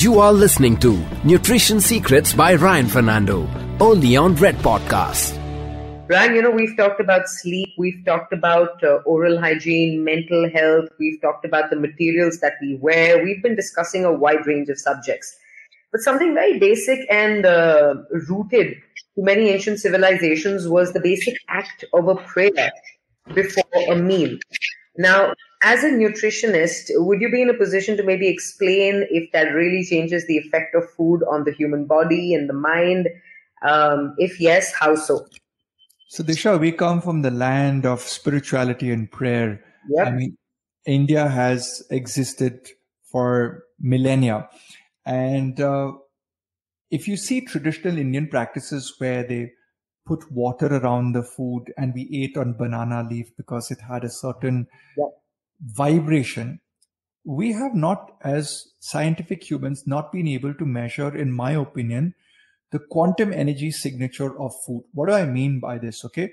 You 0.00 0.18
are 0.18 0.32
listening 0.32 0.78
to 0.78 0.98
Nutrition 1.24 1.78
Secrets 1.78 2.32
by 2.32 2.54
Ryan 2.54 2.86
Fernando, 2.86 3.46
only 3.80 4.16
on 4.16 4.34
Red 4.36 4.56
Podcast. 4.56 5.36
Ryan, 6.08 6.36
you 6.36 6.40
know, 6.40 6.50
we've 6.50 6.74
talked 6.74 7.02
about 7.02 7.28
sleep, 7.28 7.68
we've 7.76 8.02
talked 8.06 8.32
about 8.32 8.82
uh, 8.82 9.00
oral 9.04 9.38
hygiene, 9.38 10.02
mental 10.02 10.48
health, 10.54 10.88
we've 10.98 11.20
talked 11.20 11.44
about 11.44 11.68
the 11.68 11.76
materials 11.76 12.40
that 12.40 12.54
we 12.62 12.76
wear, 12.76 13.22
we've 13.22 13.42
been 13.42 13.54
discussing 13.54 14.06
a 14.06 14.10
wide 14.10 14.46
range 14.46 14.70
of 14.70 14.78
subjects. 14.78 15.36
But 15.92 16.00
something 16.00 16.32
very 16.32 16.58
basic 16.58 17.00
and 17.10 17.44
uh, 17.44 17.96
rooted 18.26 18.76
to 19.16 19.22
many 19.22 19.50
ancient 19.50 19.80
civilizations 19.80 20.66
was 20.66 20.94
the 20.94 21.00
basic 21.00 21.36
act 21.50 21.84
of 21.92 22.08
a 22.08 22.14
prayer 22.14 22.72
before 23.34 23.64
a 23.90 23.96
meal. 23.96 24.38
Now, 24.96 25.34
as 25.62 25.84
a 25.84 25.90
nutritionist, 25.90 26.90
would 26.90 27.20
you 27.20 27.30
be 27.30 27.42
in 27.42 27.50
a 27.50 27.54
position 27.54 27.96
to 27.96 28.02
maybe 28.02 28.28
explain 28.28 29.06
if 29.10 29.30
that 29.32 29.52
really 29.54 29.84
changes 29.84 30.26
the 30.26 30.38
effect 30.38 30.74
of 30.74 30.88
food 30.90 31.22
on 31.30 31.44
the 31.44 31.52
human 31.52 31.84
body 31.84 32.34
and 32.34 32.48
the 32.48 32.54
mind? 32.54 33.08
Um, 33.62 34.14
if 34.18 34.40
yes, 34.40 34.72
how 34.72 34.94
so? 34.94 35.26
So, 36.08 36.24
Disha, 36.24 36.58
we 36.58 36.72
come 36.72 37.00
from 37.00 37.22
the 37.22 37.30
land 37.30 37.84
of 37.84 38.00
spirituality 38.00 38.90
and 38.90 39.10
prayer. 39.10 39.62
Yep. 39.90 40.06
I 40.06 40.10
mean, 40.10 40.36
India 40.86 41.28
has 41.28 41.82
existed 41.90 42.68
for 43.04 43.64
millennia. 43.78 44.48
And 45.04 45.60
uh, 45.60 45.92
if 46.90 47.06
you 47.06 47.16
see 47.16 47.42
traditional 47.42 47.98
Indian 47.98 48.28
practices 48.28 48.94
where 48.98 49.22
they 49.22 49.52
put 50.06 50.30
water 50.32 50.66
around 50.66 51.12
the 51.12 51.22
food 51.22 51.66
and 51.76 51.92
we 51.94 52.08
ate 52.12 52.36
on 52.36 52.54
banana 52.54 53.06
leaf 53.08 53.30
because 53.36 53.70
it 53.70 53.78
had 53.80 54.02
a 54.02 54.10
certain 54.10 54.66
yep. 54.96 55.08
Vibration, 55.60 56.60
we 57.24 57.52
have 57.52 57.74
not, 57.74 58.12
as 58.22 58.68
scientific 58.80 59.48
humans, 59.48 59.84
not 59.86 60.12
been 60.12 60.26
able 60.28 60.54
to 60.54 60.64
measure, 60.64 61.14
in 61.14 61.32
my 61.32 61.52
opinion, 61.52 62.14
the 62.70 62.78
quantum 62.78 63.32
energy 63.32 63.70
signature 63.70 64.40
of 64.40 64.52
food. 64.66 64.84
What 64.92 65.08
do 65.08 65.14
I 65.14 65.26
mean 65.26 65.60
by 65.60 65.78
this? 65.78 66.04
Okay. 66.04 66.32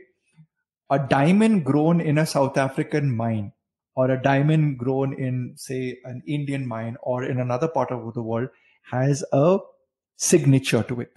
A 0.89 1.00
diamond 1.00 1.66
grown 1.66 2.00
in 2.00 2.17
a 2.17 2.25
South 2.25 2.58
African 2.58 3.16
mine 3.16 3.52
or 3.95 4.11
a 4.11 4.22
diamond 4.22 4.78
grown 4.78 5.14
in, 5.14 5.53
say, 5.58 5.98
an 6.05 6.22
Indian 6.28 6.66
mine 6.66 6.95
or 7.02 7.23
in 7.23 7.39
another 7.39 7.67
part 7.67 7.92
of 7.92 8.14
the 8.14 8.22
world 8.22 8.50
has 8.92 9.25
a 9.33 9.58
signature 10.16 10.83
to 10.83 11.02
it. 11.02 11.11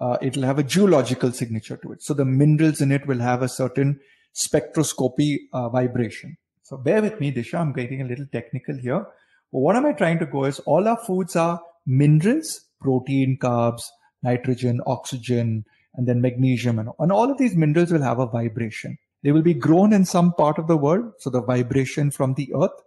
Uh, 0.00 0.18
it'll 0.20 0.42
have 0.42 0.58
a 0.58 0.64
geological 0.64 1.32
signature 1.32 1.76
to 1.76 1.92
it. 1.92 2.02
So 2.02 2.12
the 2.12 2.24
minerals 2.24 2.80
in 2.80 2.90
it 2.90 3.06
will 3.06 3.20
have 3.20 3.40
a 3.40 3.48
certain 3.48 4.00
spectroscopy 4.34 5.36
uh, 5.52 5.68
vibration. 5.68 6.36
So 6.72 6.78
bear 6.78 7.02
with 7.02 7.20
me, 7.20 7.30
Disha. 7.30 7.60
I'm 7.60 7.74
getting 7.74 8.00
a 8.00 8.06
little 8.06 8.24
technical 8.32 8.74
here. 8.74 9.06
But 9.52 9.58
what 9.58 9.76
am 9.76 9.84
I 9.84 9.92
trying 9.92 10.18
to 10.20 10.24
go 10.24 10.46
is 10.46 10.58
all 10.60 10.88
our 10.88 10.96
foods 10.96 11.36
are 11.36 11.60
minerals, 11.84 12.62
protein, 12.80 13.36
carbs, 13.38 13.82
nitrogen, 14.22 14.80
oxygen, 14.86 15.66
and 15.96 16.08
then 16.08 16.22
magnesium. 16.22 16.78
And, 16.78 16.88
and 16.98 17.12
all 17.12 17.30
of 17.30 17.36
these 17.36 17.54
minerals 17.54 17.92
will 17.92 18.00
have 18.00 18.20
a 18.20 18.26
vibration. 18.26 18.96
They 19.22 19.32
will 19.32 19.42
be 19.42 19.52
grown 19.52 19.92
in 19.92 20.06
some 20.06 20.32
part 20.32 20.58
of 20.58 20.66
the 20.66 20.78
world. 20.78 21.12
So 21.18 21.28
the 21.28 21.42
vibration 21.42 22.10
from 22.10 22.32
the 22.32 22.50
earth. 22.54 22.80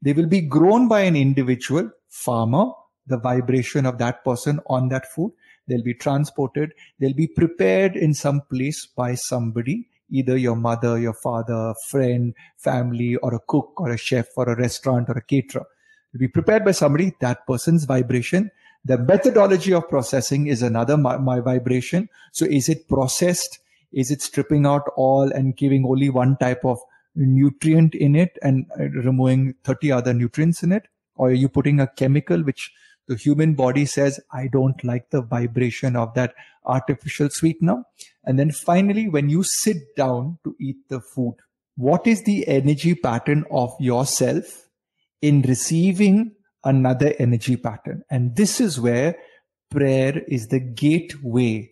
They 0.00 0.14
will 0.14 0.28
be 0.28 0.40
grown 0.40 0.88
by 0.88 1.00
an 1.00 1.14
individual 1.14 1.90
farmer, 2.08 2.70
the 3.06 3.18
vibration 3.18 3.84
of 3.84 3.98
that 3.98 4.24
person 4.24 4.60
on 4.70 4.88
that 4.88 5.12
food. 5.12 5.32
They'll 5.68 5.82
be 5.82 5.92
transported. 5.92 6.72
They'll 6.98 7.12
be 7.12 7.26
prepared 7.26 7.96
in 7.96 8.14
some 8.14 8.40
place 8.50 8.86
by 8.86 9.14
somebody, 9.14 9.88
either 10.10 10.36
your 10.36 10.56
mother, 10.56 10.98
your 10.98 11.14
father, 11.14 11.74
friend, 11.88 12.34
family, 12.56 13.16
or 13.16 13.34
a 13.34 13.40
cook, 13.46 13.80
or 13.80 13.90
a 13.90 13.96
chef, 13.96 14.28
or 14.36 14.48
a 14.48 14.56
restaurant, 14.56 15.08
or 15.08 15.18
a 15.18 15.22
caterer. 15.22 15.66
They'll 16.12 16.20
be 16.20 16.28
prepared 16.28 16.64
by 16.64 16.72
somebody, 16.72 17.12
that 17.20 17.46
person's 17.46 17.84
vibration. 17.84 18.50
The 18.84 18.98
methodology 18.98 19.72
of 19.72 19.88
processing 19.88 20.46
is 20.46 20.62
another 20.62 20.96
my, 20.96 21.16
my 21.18 21.40
vibration. 21.40 22.08
So 22.32 22.46
is 22.46 22.68
it 22.68 22.88
processed? 22.88 23.58
Is 23.92 24.10
it 24.10 24.22
stripping 24.22 24.66
out 24.66 24.82
all 24.96 25.30
and 25.32 25.56
giving 25.56 25.84
only 25.84 26.10
one 26.10 26.36
type 26.36 26.64
of 26.64 26.78
nutrient 27.14 27.94
in 27.94 28.14
it 28.14 28.38
and 28.42 28.66
uh, 28.78 28.84
removing 28.84 29.54
30 29.64 29.90
other 29.90 30.14
nutrients 30.14 30.62
in 30.62 30.72
it? 30.72 30.86
Or 31.16 31.28
are 31.28 31.32
you 31.32 31.48
putting 31.48 31.80
a 31.80 31.86
chemical 31.86 32.42
which 32.42 32.72
the 33.08 33.16
human 33.16 33.54
body 33.54 33.86
says, 33.86 34.20
I 34.32 34.48
don't 34.48 34.82
like 34.82 35.10
the 35.10 35.22
vibration 35.22 35.96
of 35.96 36.14
that 36.14 36.34
artificial 36.64 37.30
sweetener. 37.30 37.84
And 38.24 38.38
then 38.38 38.50
finally, 38.50 39.08
when 39.08 39.28
you 39.28 39.42
sit 39.44 39.94
down 39.96 40.38
to 40.44 40.56
eat 40.60 40.76
the 40.88 41.00
food, 41.00 41.36
what 41.76 42.06
is 42.06 42.24
the 42.24 42.46
energy 42.48 42.94
pattern 42.94 43.44
of 43.50 43.72
yourself 43.78 44.68
in 45.22 45.42
receiving 45.42 46.32
another 46.64 47.14
energy 47.18 47.56
pattern? 47.56 48.02
And 48.10 48.34
this 48.34 48.60
is 48.60 48.80
where 48.80 49.16
prayer 49.70 50.22
is 50.26 50.48
the 50.48 50.60
gateway 50.60 51.70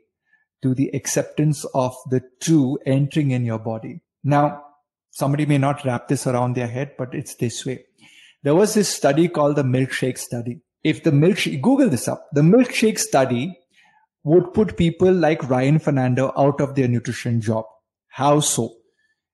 to 0.62 0.74
the 0.74 0.90
acceptance 0.94 1.64
of 1.74 1.94
the 2.10 2.22
two 2.40 2.78
entering 2.86 3.32
in 3.32 3.44
your 3.44 3.58
body. 3.58 4.00
Now, 4.22 4.62
somebody 5.10 5.46
may 5.46 5.58
not 5.58 5.84
wrap 5.84 6.08
this 6.08 6.26
around 6.26 6.54
their 6.54 6.68
head, 6.68 6.92
but 6.96 7.14
it's 7.14 7.34
this 7.34 7.66
way. 7.66 7.84
There 8.42 8.54
was 8.54 8.74
this 8.74 8.88
study 8.88 9.28
called 9.28 9.56
the 9.56 9.62
milkshake 9.62 10.18
study 10.18 10.60
if 10.84 11.02
the 11.02 11.10
milkshake, 11.10 11.60
Google 11.60 11.88
this 11.88 12.06
up, 12.06 12.28
the 12.32 12.42
milkshake 12.42 12.98
study 12.98 13.58
would 14.22 14.52
put 14.54 14.76
people 14.76 15.12
like 15.12 15.48
Ryan 15.48 15.78
Fernando 15.78 16.32
out 16.36 16.60
of 16.60 16.74
their 16.74 16.88
nutrition 16.88 17.40
job. 17.40 17.64
How 18.08 18.40
so? 18.40 18.74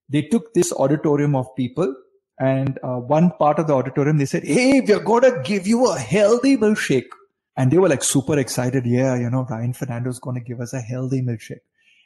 They 0.08 0.22
took 0.22 0.54
this 0.54 0.72
auditorium 0.72 1.36
of 1.36 1.54
people 1.56 1.94
and 2.40 2.78
uh, 2.82 2.96
one 2.96 3.32
part 3.32 3.58
of 3.58 3.66
the 3.66 3.74
auditorium, 3.74 4.16
they 4.16 4.24
said, 4.24 4.44
Hey, 4.44 4.80
we're 4.80 5.00
going 5.00 5.22
to 5.24 5.42
give 5.44 5.66
you 5.66 5.86
a 5.90 5.98
healthy 5.98 6.56
milkshake. 6.56 7.10
And 7.56 7.70
they 7.70 7.76
were 7.76 7.88
like 7.88 8.02
super 8.02 8.38
excited. 8.38 8.86
Yeah, 8.86 9.14
you 9.16 9.28
know, 9.28 9.46
Ryan 9.48 9.74
Fernando 9.74 10.08
is 10.08 10.18
going 10.18 10.36
to 10.36 10.42
give 10.42 10.60
us 10.60 10.72
a 10.72 10.80
healthy 10.80 11.20
milkshake. 11.20 11.60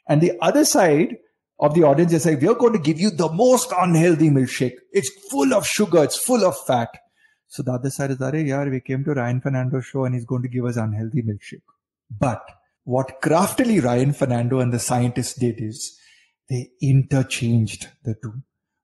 And 0.09 0.19
the 0.19 0.33
other 0.41 0.65
side 0.65 1.15
of 1.61 1.73
the 1.73 1.83
audience, 1.83 2.11
they 2.11 2.19
say, 2.19 2.35
we're 2.35 2.53
going 2.53 2.73
to 2.73 2.79
give 2.79 2.99
you 2.99 3.11
the 3.11 3.31
most 3.31 3.71
unhealthy 3.79 4.29
milkshake. 4.29 4.73
It's 4.91 5.09
full 5.31 5.53
of 5.53 5.65
sugar. 5.65 6.03
It's 6.03 6.17
full 6.17 6.43
of 6.43 6.57
fat. 6.67 6.89
So 7.55 7.63
the 7.63 7.71
other 7.71 7.89
side 7.89 8.11
is, 8.11 8.21
Are, 8.21 8.35
yeah, 8.35 8.65
we 8.65 8.81
came 8.81 9.05
to 9.05 9.13
Ryan 9.13 9.39
Fernando's 9.39 9.85
show 9.85 10.03
and 10.03 10.13
he's 10.13 10.25
going 10.25 10.41
to 10.41 10.49
give 10.49 10.65
us 10.65 10.75
unhealthy 10.75 11.21
milkshake. 11.21 11.61
But 12.19 12.43
what 12.83 13.21
craftily 13.21 13.79
Ryan 13.79 14.11
Fernando 14.11 14.59
and 14.59 14.73
the 14.73 14.79
scientists 14.79 15.35
did 15.35 15.61
is 15.61 15.97
they 16.49 16.71
interchanged 16.81 17.87
the 18.03 18.15
two. 18.21 18.33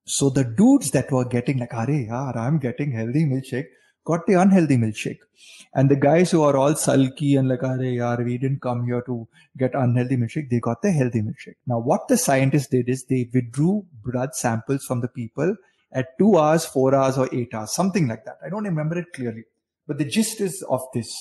So 0.06 0.30
the 0.30 0.46
dudes 0.46 0.92
that 0.92 1.12
were 1.12 1.26
getting 1.26 1.58
like, 1.58 1.74
Are, 1.74 1.88
yaar, 1.88 2.38
I'm 2.38 2.60
getting 2.60 2.94
healthy 2.94 3.26
milkshake, 3.26 3.66
got 4.06 4.26
the 4.26 4.36
unhealthy 4.36 4.78
milkshake. 4.78 5.20
And 5.74 5.92
the 5.92 5.98
guys 5.98 6.32
who 6.32 6.42
are 6.44 6.56
all 6.56 6.76
sulky 6.76 7.36
and 7.36 7.50
like, 7.50 7.64
Are, 7.64 7.78
yaar, 7.78 8.24
we 8.24 8.38
didn't 8.38 8.62
come 8.62 8.86
here 8.86 9.02
to 9.02 9.28
get 9.58 9.76
unhealthy 9.76 10.16
milkshake, 10.16 10.50
they 10.50 10.62
got 10.62 10.82
the 10.82 10.94
healthy 10.94 11.22
milkshake. 11.22 11.58
Now, 11.68 11.80
what 11.80 12.08
the 12.08 12.16
scientists 12.16 12.68
did 12.68 12.88
is 12.88 13.04
they 13.04 13.30
withdrew 13.34 13.86
blood 14.02 14.34
samples 14.34 14.86
from 14.86 15.02
the 15.02 15.10
people 15.10 15.58
at 15.94 16.18
two 16.18 16.38
hours, 16.38 16.66
four 16.66 16.96
hours, 16.96 17.18
or 17.18 17.30
eight 17.34 17.54
hours, 17.54 17.74
something 17.74 18.08
like 18.08 18.26
that. 18.26 18.38
I 18.46 18.50
don't 18.50 18.64
remember 18.64 18.98
it 18.98 19.14
clearly. 19.14 19.44
But 19.88 19.98
the 19.98 20.06
gist 20.06 20.42
is 20.42 20.64
of 20.70 20.82
this. 20.94 21.12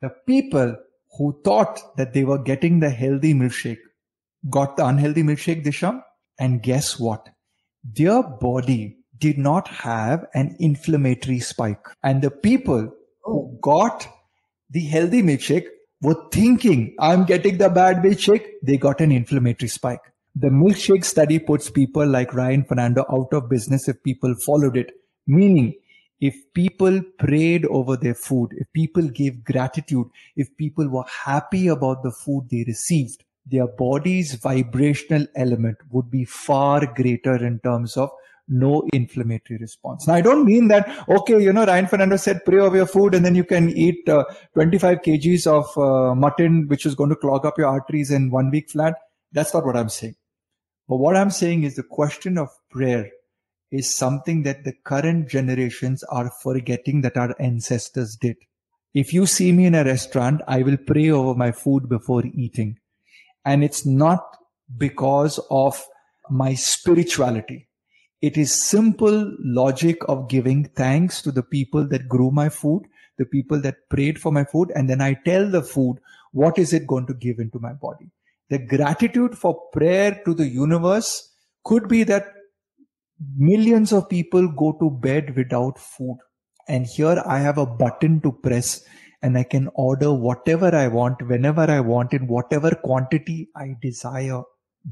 The 0.00 0.10
people 0.26 0.76
who 1.16 1.40
thought 1.44 1.96
that 1.96 2.12
they 2.12 2.24
were 2.24 2.38
getting 2.38 2.80
the 2.80 2.90
healthy 2.90 3.34
milkshake 3.34 3.78
got 4.50 4.76
the 4.76 4.86
unhealthy 4.86 5.22
milkshake, 5.22 5.64
Disham. 5.64 6.02
And 6.38 6.62
guess 6.62 6.98
what? 6.98 7.28
Their 7.84 8.22
body 8.22 8.98
did 9.18 9.38
not 9.38 9.68
have 9.68 10.26
an 10.34 10.56
inflammatory 10.58 11.40
spike. 11.40 11.86
And 12.02 12.20
the 12.20 12.30
people 12.30 12.92
who 13.22 13.32
oh. 13.32 13.58
got 13.62 14.06
the 14.70 14.84
healthy 14.84 15.22
milkshake 15.22 15.66
were 16.02 16.16
thinking, 16.30 16.94
I'm 17.00 17.24
getting 17.24 17.58
the 17.58 17.70
bad 17.70 17.96
milkshake. 17.98 18.46
They 18.62 18.76
got 18.76 19.00
an 19.00 19.12
inflammatory 19.12 19.68
spike. 19.68 20.02
The 20.38 20.48
milkshake 20.48 21.02
study 21.02 21.38
puts 21.38 21.70
people 21.70 22.06
like 22.06 22.34
Ryan 22.34 22.62
Fernando 22.62 23.06
out 23.10 23.32
of 23.32 23.48
business 23.48 23.88
if 23.88 24.02
people 24.02 24.34
followed 24.44 24.76
it. 24.76 24.90
Meaning, 25.26 25.72
if 26.20 26.34
people 26.52 27.00
prayed 27.18 27.64
over 27.64 27.96
their 27.96 28.14
food, 28.14 28.50
if 28.58 28.70
people 28.74 29.08
gave 29.08 29.42
gratitude, 29.44 30.08
if 30.36 30.54
people 30.58 30.90
were 30.90 31.06
happy 31.24 31.68
about 31.68 32.02
the 32.02 32.10
food 32.10 32.48
they 32.50 32.64
received, 32.66 33.24
their 33.46 33.66
body's 33.66 34.34
vibrational 34.34 35.26
element 35.36 35.78
would 35.90 36.10
be 36.10 36.26
far 36.26 36.84
greater 36.94 37.36
in 37.36 37.58
terms 37.60 37.96
of 37.96 38.10
no 38.46 38.86
inflammatory 38.92 39.58
response. 39.58 40.06
Now, 40.06 40.14
I 40.14 40.20
don't 40.20 40.44
mean 40.44 40.68
that, 40.68 41.06
okay, 41.08 41.42
you 41.42 41.52
know, 41.54 41.64
Ryan 41.64 41.86
Fernando 41.86 42.16
said 42.16 42.44
pray 42.44 42.58
over 42.58 42.76
your 42.76 42.86
food 42.86 43.14
and 43.14 43.24
then 43.24 43.34
you 43.34 43.44
can 43.44 43.70
eat 43.70 44.06
uh, 44.06 44.24
25 44.52 44.98
kgs 44.98 45.46
of 45.46 45.78
uh, 45.78 46.14
mutton, 46.14 46.68
which 46.68 46.84
is 46.84 46.94
going 46.94 47.08
to 47.08 47.16
clog 47.16 47.46
up 47.46 47.56
your 47.56 47.68
arteries 47.68 48.10
in 48.10 48.30
one 48.30 48.50
week 48.50 48.68
flat. 48.68 48.96
That's 49.32 49.54
not 49.54 49.64
what 49.64 49.78
I'm 49.78 49.88
saying. 49.88 50.14
But 50.88 50.96
what 50.96 51.16
I'm 51.16 51.30
saying 51.30 51.64
is 51.64 51.76
the 51.76 51.82
question 51.82 52.38
of 52.38 52.48
prayer 52.70 53.10
is 53.72 53.94
something 53.94 54.44
that 54.44 54.64
the 54.64 54.74
current 54.84 55.28
generations 55.28 56.04
are 56.04 56.30
forgetting 56.42 57.00
that 57.00 57.16
our 57.16 57.34
ancestors 57.40 58.16
did. 58.16 58.36
If 58.94 59.12
you 59.12 59.26
see 59.26 59.52
me 59.52 59.66
in 59.66 59.74
a 59.74 59.84
restaurant, 59.84 60.40
I 60.46 60.62
will 60.62 60.76
pray 60.76 61.10
over 61.10 61.34
my 61.34 61.52
food 61.52 61.88
before 61.88 62.24
eating. 62.24 62.78
And 63.44 63.62
it's 63.64 63.84
not 63.84 64.24
because 64.78 65.38
of 65.50 65.84
my 66.30 66.54
spirituality. 66.54 67.68
It 68.22 68.36
is 68.36 68.68
simple 68.68 69.36
logic 69.40 69.98
of 70.08 70.28
giving 70.28 70.64
thanks 70.76 71.20
to 71.22 71.30
the 71.30 71.42
people 71.42 71.86
that 71.88 72.08
grew 72.08 72.30
my 72.30 72.48
food, 72.48 72.84
the 73.18 73.26
people 73.26 73.60
that 73.60 73.88
prayed 73.90 74.20
for 74.20 74.32
my 74.32 74.44
food, 74.44 74.72
and 74.74 74.88
then 74.88 75.00
I 75.00 75.14
tell 75.24 75.48
the 75.50 75.62
food 75.62 75.98
what 76.32 76.58
is 76.58 76.72
it 76.72 76.86
going 76.86 77.06
to 77.06 77.14
give 77.14 77.38
into 77.38 77.58
my 77.58 77.72
body. 77.72 78.10
The 78.48 78.58
gratitude 78.58 79.36
for 79.36 79.68
prayer 79.72 80.20
to 80.24 80.34
the 80.34 80.46
universe 80.46 81.32
could 81.64 81.88
be 81.88 82.04
that 82.04 82.26
millions 83.36 83.92
of 83.92 84.08
people 84.08 84.48
go 84.48 84.76
to 84.80 84.90
bed 84.90 85.34
without 85.36 85.78
food. 85.78 86.18
And 86.68 86.86
here 86.86 87.22
I 87.26 87.38
have 87.38 87.58
a 87.58 87.66
button 87.66 88.20
to 88.22 88.32
press 88.32 88.84
and 89.22 89.36
I 89.36 89.44
can 89.44 89.68
order 89.74 90.12
whatever 90.12 90.74
I 90.74 90.88
want, 90.88 91.26
whenever 91.26 91.62
I 91.62 91.80
want, 91.80 92.12
in 92.12 92.26
whatever 92.26 92.70
quantity 92.70 93.48
I 93.56 93.74
desire. 93.80 94.42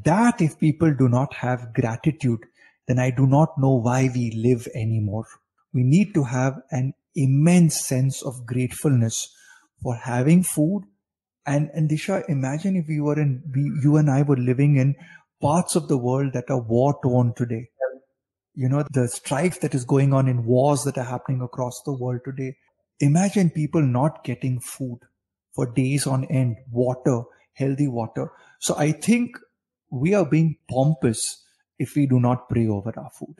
That 0.05 0.41
if 0.41 0.59
people 0.59 0.93
do 0.93 1.09
not 1.09 1.35
have 1.35 1.73
gratitude, 1.75 2.41
then 2.89 2.99
I 2.99 3.11
do 3.11 3.27
not 3.27 3.51
know 3.59 3.77
why 3.77 4.11
we 4.13 4.31
live 4.33 4.67
anymore. 4.75 5.27
We 5.73 5.85
need 5.85 6.15
to 6.15 6.25
have 6.25 6.57
an 6.71 6.95
immense 7.15 7.81
sense 7.81 8.23
of 8.23 8.47
gratefulness 8.47 9.33
for 9.83 9.95
having 9.95 10.43
food. 10.43 10.85
And, 11.47 11.71
and 11.75 11.91
Disha, 11.91 12.25
imagine 12.29 12.77
if 12.77 12.87
we 12.89 13.01
were 13.01 13.21
in, 13.21 13.43
we, 13.55 13.63
you 13.83 13.97
and 13.97 14.11
I 14.11 14.23
were 14.23 14.37
living 14.37 14.77
in 14.77 14.97
parts 15.41 15.77
of 15.77 15.89
the 15.89 15.99
world 15.99 16.33
that 16.33 16.51
are 16.51 16.61
war 16.61 16.99
torn 17.03 17.35
today. 17.37 17.69
You 18.55 18.69
know, 18.69 18.85
the 18.93 19.09
strife 19.09 19.61
that 19.61 19.75
is 19.75 19.85
going 19.85 20.13
on 20.13 20.29
in 20.29 20.45
wars 20.47 20.83
that 20.85 20.97
are 20.97 21.05
happening 21.05 21.43
across 21.43 21.83
the 21.85 21.93
world 21.93 22.21
today. 22.25 22.57
Imagine 23.01 23.51
people 23.51 23.83
not 23.83 24.23
getting 24.23 24.61
food 24.61 25.01
for 25.55 25.67
days 25.73 26.07
on 26.07 26.25
end, 26.27 26.57
water, 26.71 27.23
healthy 27.55 27.89
water. 27.89 28.31
So 28.61 28.77
I 28.77 28.93
think 28.93 29.37
we 29.91 30.15
are 30.15 30.25
being 30.25 30.57
pompous 30.71 31.45
if 31.79 31.95
we 31.97 32.07
do 32.07 32.21
not 32.21 32.49
pray 32.49 32.69
over 32.69 32.93
our 32.97 33.11
food. 33.11 33.35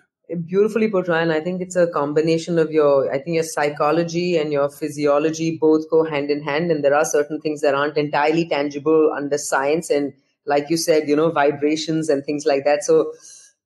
Beautifully 0.47 0.89
put, 0.89 1.07
Ryan. 1.07 1.31
I 1.31 1.41
think 1.41 1.61
it's 1.61 1.77
a 1.77 1.87
combination 1.87 2.59
of 2.59 2.71
your, 2.71 3.13
I 3.13 3.19
think 3.19 3.35
your 3.35 3.45
psychology 3.45 4.39
and 4.39 4.53
your 4.53 4.71
physiology 4.71 5.59
both 5.61 5.89
go 5.91 6.03
hand 6.03 6.31
in 6.31 6.43
hand. 6.43 6.71
And 6.71 6.83
there 6.83 6.95
are 6.95 7.05
certain 7.05 7.41
things 7.43 7.61
that 7.61 7.75
aren't 7.75 7.99
entirely 7.99 8.49
tangible 8.49 9.13
under 9.15 9.37
science. 9.37 9.91
And 9.91 10.15
like 10.47 10.71
you 10.71 10.79
said, 10.79 11.09
you 11.09 11.17
know, 11.17 11.31
vibrations 11.31 12.09
and 12.09 12.25
things 12.25 12.47
like 12.47 12.65
that. 12.65 12.85
So 12.85 13.13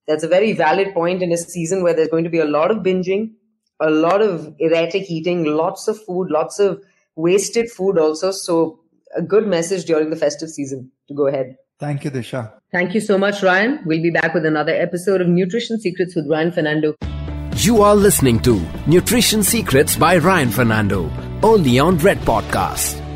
that's 0.08 0.24
a 0.24 0.28
very 0.28 0.52
valid 0.52 0.94
point 0.94 1.22
in 1.22 1.30
a 1.30 1.36
season 1.36 1.84
where 1.84 1.94
there's 1.94 2.08
going 2.08 2.24
to 2.24 2.30
be 2.30 2.40
a 2.40 2.44
lot 2.44 2.72
of 2.72 2.78
binging, 2.78 3.34
a 3.78 3.90
lot 3.90 4.20
of 4.20 4.52
erratic 4.58 5.08
eating, 5.08 5.44
lots 5.44 5.86
of 5.86 6.02
food, 6.04 6.28
lots 6.28 6.58
of 6.58 6.82
wasted 7.14 7.70
food 7.70 7.98
also. 7.98 8.32
So 8.32 8.80
a 9.16 9.22
good 9.22 9.46
message 9.46 9.84
during 9.84 10.10
the 10.10 10.16
festive 10.16 10.48
season 10.48 10.90
to 11.06 11.14
go 11.14 11.28
ahead. 11.28 11.56
Thank 11.78 12.04
you, 12.04 12.10
Disha. 12.10 12.52
Thank 12.72 12.94
you 12.94 13.00
so 13.00 13.16
much, 13.16 13.42
Ryan. 13.42 13.80
We'll 13.86 14.02
be 14.02 14.10
back 14.10 14.34
with 14.34 14.44
another 14.44 14.74
episode 14.74 15.20
of 15.20 15.28
Nutrition 15.28 15.80
Secrets 15.80 16.14
with 16.14 16.28
Ryan 16.28 16.52
Fernando. 16.52 16.94
You 17.56 17.82
are 17.82 17.96
listening 17.96 18.40
to 18.40 18.60
Nutrition 18.86 19.42
Secrets 19.42 19.96
by 19.96 20.18
Ryan 20.18 20.50
Fernando, 20.50 21.10
only 21.42 21.78
on 21.78 21.98
Red 21.98 22.18
Podcast. 22.18 23.07